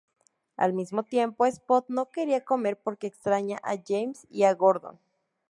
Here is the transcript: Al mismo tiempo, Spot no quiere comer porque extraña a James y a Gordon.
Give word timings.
Al 0.57 0.73
mismo 0.73 1.03
tiempo, 1.03 1.45
Spot 1.45 1.85
no 1.89 2.07
quiere 2.07 2.43
comer 2.43 2.81
porque 2.81 3.05
extraña 3.05 3.59
a 3.61 3.75
James 3.87 4.25
y 4.31 4.45
a 4.45 4.53
Gordon. 4.55 4.99